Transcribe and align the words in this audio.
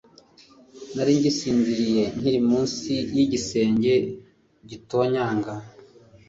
Nari 0.93 1.13
nsinziriye 1.21 2.03
nkiri 2.17 2.39
munsi 2.49 2.93
yigisenge 3.15 3.93
gitonyanga 4.69 5.53